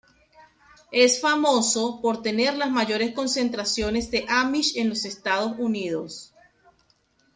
Es 0.91 1.21
famoso 1.21 2.01
por 2.01 2.23
tener 2.23 2.57
las 2.57 2.71
mayores 2.71 3.13
concentraciones 3.13 4.09
de 4.09 4.25
amish 4.27 4.75
en 4.75 4.89
los 4.89 5.05
Estados 5.05 5.53
Unidos. 5.59 6.33